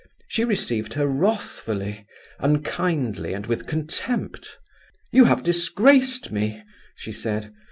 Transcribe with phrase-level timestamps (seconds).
[0.27, 2.07] She received her wrathfully,
[2.39, 4.57] unkindly, and with contempt.
[5.11, 6.63] 'You have disgraced me,'
[6.95, 7.53] she said.